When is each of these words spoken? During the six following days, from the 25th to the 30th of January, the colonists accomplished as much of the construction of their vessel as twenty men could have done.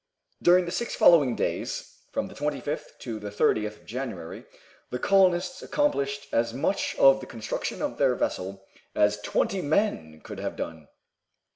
During 0.41 0.65
the 0.65 0.71
six 0.71 0.95
following 0.95 1.35
days, 1.35 1.99
from 2.11 2.25
the 2.25 2.33
25th 2.33 2.97
to 3.01 3.19
the 3.19 3.29
30th 3.29 3.81
of 3.81 3.85
January, 3.85 4.45
the 4.89 4.97
colonists 4.97 5.61
accomplished 5.61 6.25
as 6.33 6.55
much 6.55 6.95
of 6.95 7.19
the 7.19 7.27
construction 7.27 7.83
of 7.83 7.99
their 7.99 8.15
vessel 8.15 8.65
as 8.95 9.21
twenty 9.21 9.61
men 9.61 10.19
could 10.23 10.39
have 10.39 10.55
done. 10.55 10.87